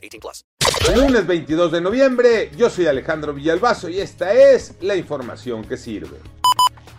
18 0.00 0.20
plus. 0.20 0.44
Lunes 0.94 1.26
22 1.26 1.72
de 1.72 1.80
noviembre, 1.80 2.50
yo 2.56 2.70
soy 2.70 2.86
Alejandro 2.86 3.34
Villalbazo 3.34 3.88
y 3.88 4.00
esta 4.00 4.32
es 4.32 4.74
la 4.80 4.96
información 4.96 5.64
que 5.64 5.76
sirve. 5.76 6.18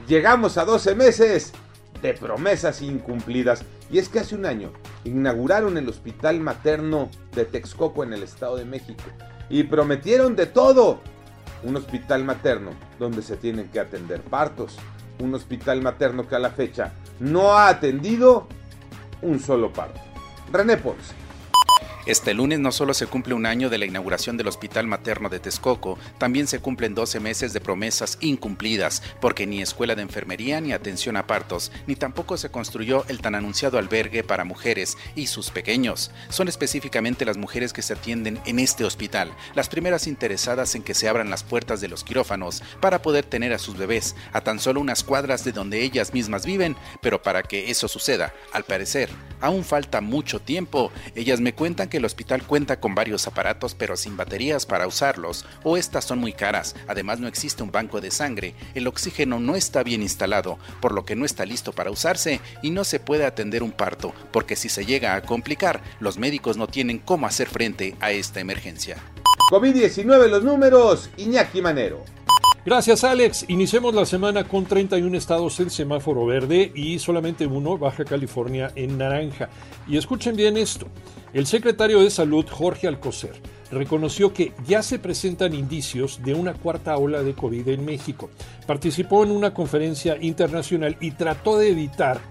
Llegamos 0.08 0.58
a 0.58 0.66
12 0.66 0.96
meses 0.96 1.54
de 2.02 2.14
promesas 2.14 2.82
incumplidas 2.82 3.64
y 3.92 4.00
es 4.00 4.10
que 4.10 4.20
hace 4.20 4.36
un 4.36 4.46
año 4.46 4.72
inauguraron 5.04 5.78
el 5.78 5.88
Hospital 5.90 6.40
Materno 6.40 7.10
de 7.34 7.46
Texcoco 7.46 8.04
en 8.04 8.14
el 8.14 8.24
Estado 8.24 8.58
de 8.58 8.66
México 8.66 9.04
y 9.50 9.64
prometieron 9.64 10.36
de 10.36 10.48
todo 10.48 11.00
un 11.64 11.76
hospital 11.76 12.24
materno 12.24 12.72
donde 12.98 13.22
se 13.22 13.38
tienen 13.38 13.70
que 13.70 13.80
atender 13.80 14.22
partos, 14.22 14.78
un 15.20 15.36
hospital 15.36 15.82
materno 15.82 16.28
que 16.28 16.36
a 16.36 16.40
la 16.40 16.50
fecha 16.50 16.94
no 17.20 17.54
ha 17.54 17.70
atendido 17.70 18.48
un 19.22 19.40
solo 19.40 19.72
parto. 19.72 20.00
René 20.52 20.78
Ponce. 20.78 21.21
Este 22.08 22.34
lunes 22.34 22.60
no 22.60 22.72
solo 22.72 22.96
se 22.96 23.06
cumple 23.06 23.36
un 23.36 23.46
año 23.46 23.70
de 23.70 23.78
la 23.78 23.86
inauguración 23.86 24.36
del 24.36 24.48
Hospital 24.48 24.88
Materno 24.88 25.30
de 25.30 25.40
Texcoco, 25.40 26.00
también 26.18 26.48
se 26.48 26.58
cumplen 26.58 26.96
12 26.96 27.20
meses 27.20 27.54
de 27.54 27.62
promesas 27.62 28.18
incumplidas, 28.22 29.04
porque 29.22 29.46
ni 29.46 29.62
escuela 29.62 29.94
de 29.94 30.02
enfermería 30.02 30.60
ni 30.62 30.74
atención 30.74 31.16
a 31.16 31.28
partos, 31.28 31.72
ni 31.86 31.96
tampoco 31.96 32.38
se 32.38 32.50
construyó 32.50 33.06
el 33.08 33.22
tan 33.22 33.36
anunciado 33.36 33.78
albergue 33.78 34.24
para 34.24 34.46
mujeres 34.46 34.98
y 35.16 35.28
sus 35.28 35.52
pequeños. 35.52 36.10
Son 36.30 36.48
específicamente 36.48 37.24
las 37.24 37.38
mujeres 37.38 37.72
que 37.72 37.84
se 37.84 37.94
atienden 37.94 38.40
en 38.46 38.58
este 38.58 38.84
hospital, 38.84 39.32
las 39.54 39.70
primeras 39.70 40.08
interesadas 40.08 40.74
en 40.74 40.82
que 40.82 40.96
se 40.96 41.08
abran 41.08 41.30
las 41.30 41.44
puertas 41.44 41.82
de 41.82 41.88
los 41.88 42.04
quirófanos 42.04 42.64
para 42.80 43.04
poder 43.04 43.26
tener 43.26 43.54
a 43.54 43.60
sus 43.60 43.78
bebés 43.78 44.16
a 44.34 44.42
tan 44.42 44.60
solo 44.60 44.82
unas 44.82 45.04
cuadras 45.04 45.44
de 45.46 45.52
donde 45.52 45.84
ellas 45.84 46.16
mismas 46.16 46.48
viven, 46.48 46.76
pero 47.00 47.22
para 47.22 47.44
que 47.44 47.70
eso 47.70 47.88
suceda, 47.88 48.34
al 48.54 48.64
parecer, 48.64 49.10
aún 49.42 49.64
falta 49.64 50.02
mucho 50.02 50.40
tiempo. 50.40 50.92
Ellas 51.16 51.40
me 51.40 51.54
cuentan 51.54 51.90
que 51.90 51.98
el 51.98 52.06
hospital 52.06 52.44
cuenta 52.44 52.80
con 52.80 52.96
varios 52.96 53.28
aparatos 53.28 53.76
pero 53.76 53.98
sin 53.98 54.18
baterías 54.18 54.66
para 54.66 54.88
usarlos 54.88 55.46
o 55.64 55.78
estas 55.78 56.06
son 56.06 56.20
muy 56.20 56.34
caras. 56.34 56.76
Además 56.88 57.20
no 57.20 57.28
existe 57.28 57.64
un 57.64 57.72
banco 57.72 58.02
de 58.02 58.12
sangre, 58.12 58.56
el 58.74 58.88
oxígeno 58.88 59.40
no 59.40 59.56
está 59.56 59.84
bien 59.84 60.02
instalado, 60.02 60.58
por 60.80 60.94
lo 60.94 61.06
que 61.06 61.16
no 61.16 61.26
está 61.26 61.46
listo 61.46 61.74
para 61.74 61.92
usarse 61.92 62.40
y 62.62 62.72
no 62.72 62.84
se 62.84 63.00
puede 63.00 63.26
atender 63.26 63.64
un 63.64 63.72
parto, 63.72 64.14
porque 64.32 64.56
si 64.56 64.70
se 64.70 64.86
llega 64.86 65.16
a 65.16 65.22
complicar, 65.22 65.82
los 66.00 66.18
médicos 66.18 66.58
no 66.58 66.68
tienen 66.68 67.00
cómo 67.00 67.28
hacer 67.28 67.48
frente 67.48 67.96
a 68.00 68.12
esta 68.12 68.40
emergencia. 68.40 68.98
COVID-19 69.52 70.30
los 70.30 70.44
números, 70.44 71.10
Iñaki 71.18 71.62
Manero. 71.62 72.06
Gracias 72.64 73.04
Alex. 73.04 73.46
Iniciemos 73.48 73.96
la 73.96 74.06
semana 74.06 74.44
con 74.44 74.66
31 74.66 75.18
estados 75.18 75.60
en 75.60 75.72
semáforo 75.72 76.28
verde 76.28 76.72
y 76.76 77.00
solamente 77.00 77.48
uno, 77.48 77.80
Baja 77.80 78.06
California, 78.06 78.72
en 78.76 79.00
naranja. 79.00 79.50
Y 79.88 79.98
escuchen 79.98 80.36
bien 80.36 80.58
esto. 80.58 80.86
El 81.34 81.48
secretario 81.48 82.02
de 82.02 82.12
Salud, 82.12 82.46
Jorge 82.48 82.88
Alcocer, 82.88 83.42
reconoció 83.72 84.32
que 84.32 84.54
ya 84.68 84.84
se 84.84 85.00
presentan 85.00 85.56
indicios 85.56 86.22
de 86.24 86.36
una 86.36 86.54
cuarta 86.54 86.96
ola 86.98 87.24
de 87.24 87.34
COVID 87.34 87.68
en 87.68 87.84
México. 87.84 88.30
Participó 88.68 89.24
en 89.24 89.32
una 89.32 89.56
conferencia 89.56 90.18
internacional 90.22 90.98
y 91.02 91.12
trató 91.12 91.58
de 91.58 91.72
evitar 91.72 92.22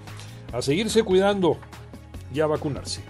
a 0.53 0.63
seguirse 0.63 1.03
cuidando 1.03 1.59
y 2.33 2.39
a 2.39 2.47
vacunarse. 2.47 3.03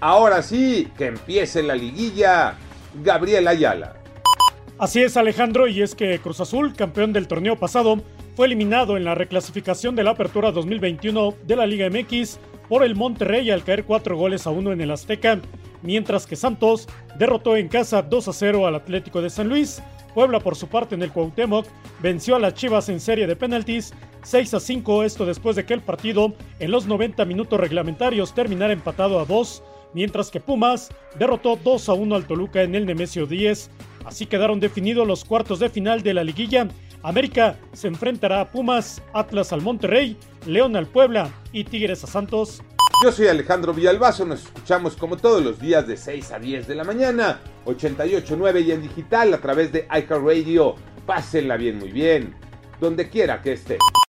Ahora 0.00 0.42
sí, 0.42 0.88
que 0.98 1.06
empiece 1.06 1.62
la 1.62 1.76
liguilla. 1.76 2.56
Gabriel 3.04 3.46
Ayala. 3.46 3.97
Así 4.78 5.02
es 5.02 5.16
Alejandro, 5.16 5.66
y 5.66 5.82
es 5.82 5.96
que 5.96 6.20
Cruz 6.20 6.38
Azul, 6.40 6.72
campeón 6.72 7.12
del 7.12 7.26
torneo 7.26 7.58
pasado, 7.58 8.00
fue 8.36 8.46
eliminado 8.46 8.96
en 8.96 9.02
la 9.02 9.16
reclasificación 9.16 9.96
de 9.96 10.04
la 10.04 10.12
Apertura 10.12 10.52
2021 10.52 11.34
de 11.44 11.56
la 11.56 11.66
Liga 11.66 11.90
MX 11.90 12.38
por 12.68 12.84
el 12.84 12.94
Monterrey 12.94 13.50
al 13.50 13.64
caer 13.64 13.82
cuatro 13.82 14.16
goles 14.16 14.46
a 14.46 14.50
uno 14.50 14.70
en 14.70 14.80
el 14.80 14.92
Azteca, 14.92 15.40
mientras 15.82 16.28
que 16.28 16.36
Santos 16.36 16.86
derrotó 17.18 17.56
en 17.56 17.66
casa 17.66 18.02
2 18.02 18.28
a 18.28 18.32
0 18.32 18.68
al 18.68 18.76
Atlético 18.76 19.20
de 19.20 19.30
San 19.30 19.48
Luis. 19.48 19.82
Puebla, 20.14 20.38
por 20.38 20.54
su 20.54 20.68
parte, 20.68 20.94
en 20.94 21.02
el 21.02 21.10
Cuauhtémoc, 21.10 21.66
venció 22.00 22.36
a 22.36 22.38
las 22.38 22.54
Chivas 22.54 22.88
en 22.88 23.00
serie 23.00 23.26
de 23.26 23.34
penaltis 23.34 23.92
6 24.22 24.54
a 24.54 24.60
5, 24.60 25.02
esto 25.02 25.26
después 25.26 25.56
de 25.56 25.66
que 25.66 25.74
el 25.74 25.82
partido 25.82 26.34
en 26.60 26.70
los 26.70 26.86
90 26.86 27.24
minutos 27.24 27.58
reglamentarios 27.58 28.32
terminara 28.32 28.72
empatado 28.72 29.18
a 29.18 29.24
2, 29.24 29.60
mientras 29.94 30.30
que 30.30 30.40
Pumas 30.40 30.90
derrotó 31.18 31.56
2 31.62 31.88
a 31.88 31.92
1 31.94 32.14
al 32.14 32.26
Toluca 32.26 32.62
en 32.62 32.74
el 32.74 32.86
Nemesio 32.86 33.26
10 33.26 33.70
Así 34.08 34.24
quedaron 34.24 34.58
definidos 34.58 35.06
los 35.06 35.22
cuartos 35.22 35.58
de 35.58 35.68
final 35.68 36.02
de 36.02 36.14
la 36.14 36.24
liguilla. 36.24 36.66
América 37.02 37.58
se 37.74 37.88
enfrentará 37.88 38.40
a 38.40 38.50
Pumas, 38.50 39.02
Atlas 39.12 39.52
al 39.52 39.60
Monterrey, 39.60 40.16
León 40.46 40.76
al 40.76 40.86
Puebla 40.86 41.30
y 41.52 41.64
Tigres 41.64 42.02
a 42.04 42.06
Santos. 42.06 42.62
Yo 43.04 43.12
soy 43.12 43.26
Alejandro 43.26 43.74
Villalbazo, 43.74 44.24
nos 44.24 44.44
escuchamos 44.44 44.96
como 44.96 45.18
todos 45.18 45.44
los 45.44 45.60
días 45.60 45.86
de 45.86 45.98
6 45.98 46.32
a 46.32 46.38
10 46.38 46.66
de 46.66 46.74
la 46.74 46.84
mañana, 46.84 47.40
88.9 47.66 48.64
y 48.64 48.72
en 48.72 48.80
digital 48.80 49.34
a 49.34 49.40
través 49.42 49.72
de 49.72 49.86
iCarRadio. 49.94 50.76
Pásenla 51.04 51.58
bien, 51.58 51.78
muy 51.78 51.92
bien, 51.92 52.34
donde 52.80 53.10
quiera 53.10 53.42
que 53.42 53.52
esté. 53.52 53.76